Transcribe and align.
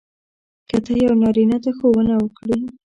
که 0.69 0.77
ته 0.85 0.91
یو 1.05 1.13
نارینه 1.21 1.57
ته 1.63 1.71
ښوونه 1.77 2.13
وکړې. 2.19 2.57